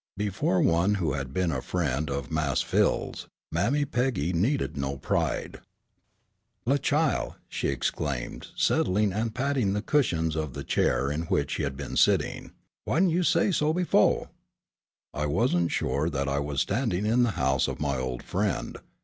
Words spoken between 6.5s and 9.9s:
"La, chile," she exclaimed, settling and patting the